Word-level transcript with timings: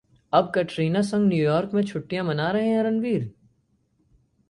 अब 0.33 0.51
कटरीना 0.55 1.01
संग 1.01 1.27
न्यूयॉर्क 1.27 1.73
में 1.73 1.83
छुट्टियां 1.83 2.25
मना 2.25 2.51
रहे 2.51 2.67
हैं 2.67 2.83
रणबीर? 2.83 3.33